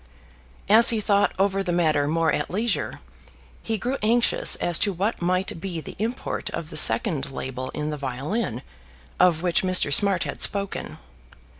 As 0.67 0.89
he 0.89 0.99
thought 0.99 1.31
over 1.37 1.61
the 1.61 1.71
matter 1.71 2.07
more 2.07 2.33
at 2.33 2.49
leisure, 2.49 3.01
he 3.61 3.77
grew 3.77 3.97
anxious 4.01 4.55
as 4.55 4.79
to 4.79 4.91
what 4.91 5.21
might 5.21 5.61
be 5.61 5.79
the 5.79 5.95
import 5.99 6.49
of 6.49 6.71
the 6.71 6.75
second 6.75 7.29
label 7.29 7.69
in 7.75 7.91
the 7.91 7.97
violin 7.97 8.63
of 9.19 9.43
which 9.43 9.61
Mr. 9.61 9.93
Smart 9.93 10.23
had 10.23 10.41
spoken. 10.41 10.97